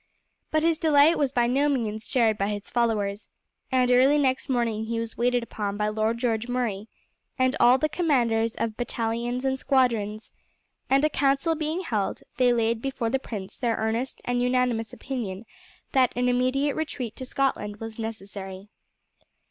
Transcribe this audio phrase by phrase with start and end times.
[0.49, 3.29] But his delight was by no means shared by his followers,
[3.71, 6.87] and early next morning he was waited upon by Lord George Murray
[7.37, 10.31] and all the commanders of battalions and squadrons,
[10.89, 15.45] and a council being held, they laid before the prince their earnest and unanimous opinion
[15.91, 18.69] that an immediate retreat to Scotland was necessary.